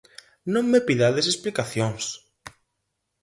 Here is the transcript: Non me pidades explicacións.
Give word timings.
Non 0.53 0.65
me 0.71 0.79
pidades 0.87 1.25
explicacións. 1.27 2.03